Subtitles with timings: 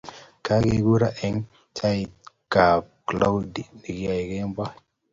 [0.45, 1.37] Kageguro eng
[1.77, 4.73] chaikab Claudia nekiyoe kemoi